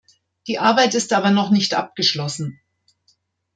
[0.47, 2.59] Die Arbeit ist aber noch nicht abgeschlossen.